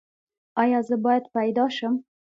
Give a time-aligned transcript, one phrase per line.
[0.61, 1.93] ایا زه باید پیدا شم؟